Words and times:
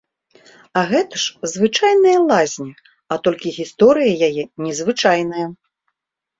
А 0.79 0.81
гэта 0.91 1.19
ж 1.23 1.51
звычайная 1.51 2.15
лазня, 2.31 2.73
а 3.11 3.21
толькі 3.29 3.55
гісторыя 3.61 4.13
яе 4.33 4.43
незвычайная. 4.67 5.47